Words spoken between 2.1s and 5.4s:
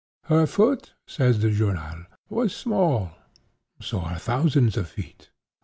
'was small—so are thousands of feet.